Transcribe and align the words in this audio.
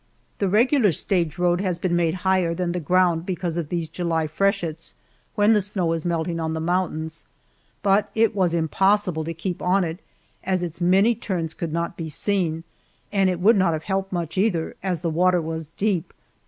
The 0.39 0.49
regular 0.49 0.91
stage 0.93 1.37
road 1.37 1.61
has 1.61 1.77
been 1.77 1.95
made 1.95 2.15
higher 2.25 2.55
than 2.55 2.71
the 2.71 2.79
ground 2.79 3.23
because 3.23 3.55
of 3.55 3.69
these 3.69 3.87
July 3.87 4.25
freshets, 4.25 4.95
when 5.35 5.53
the 5.53 5.61
snow 5.61 5.93
is 5.93 6.05
melting 6.05 6.39
on 6.39 6.55
the 6.55 6.59
mountains, 6.59 7.25
but 7.83 8.09
it 8.15 8.33
was 8.35 8.51
impossible 8.51 9.23
to 9.23 9.33
keep 9.35 9.61
on 9.61 9.83
it, 9.83 9.99
as 10.43 10.63
its 10.63 10.81
many 10.81 11.13
turns 11.13 11.53
could 11.53 11.71
not 11.71 11.97
be 11.97 12.09
seen, 12.09 12.63
and 13.11 13.29
it 13.29 13.39
would 13.39 13.55
not 13.57 13.73
have 13.73 13.83
helped 13.83 14.11
much 14.11 14.39
either, 14.39 14.75
as 14.81 15.01
the 15.01 15.09
water 15.11 15.39
was 15.39 15.69
deep. 15.77 16.15